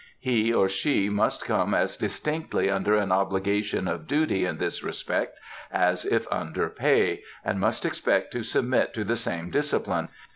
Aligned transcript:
He 0.17 0.51
or 0.51 0.67
she 0.67 1.11
must 1.11 1.45
come 1.45 1.75
as 1.75 1.95
distinctly 1.95 2.71
under 2.71 2.95
an 2.95 3.11
obligation 3.11 3.87
of 3.87 4.07
duty 4.07 4.45
in 4.45 4.57
this 4.57 4.81
respect 4.83 5.37
as 5.71 6.05
if 6.05 6.25
under 6.31 6.69
pay, 6.71 7.21
and 7.45 7.59
must 7.59 7.85
expect 7.85 8.31
to 8.33 8.41
submit 8.41 8.95
to 8.95 9.03
the 9.03 9.15
same 9.15 9.51
discipline.... 9.51 10.09